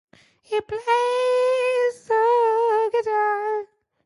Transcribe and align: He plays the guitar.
He 0.41 0.59
plays 0.59 2.05
the 2.07 2.89
guitar. 2.91 3.67